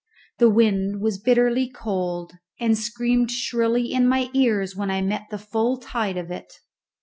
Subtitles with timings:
[0.39, 5.37] The wind was bitterly cold, and screamed shrilly in my ears when I met the
[5.37, 6.53] full tide of it.